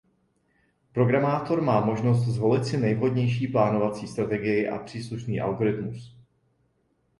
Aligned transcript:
Programátor 0.91 1.61
má 1.61 1.85
možnost 1.85 2.19
zvolit 2.19 2.65
si 2.65 2.77
nejvhodnější 2.77 3.47
plánovací 3.47 4.07
strategii 4.07 4.67
a 4.67 4.79
příslušný 4.79 5.39
algoritmus. 5.41 6.17